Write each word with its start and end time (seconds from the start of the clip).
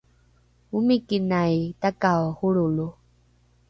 omikinai 0.77 1.55
takao 1.81 2.25
holrolo 2.37 2.87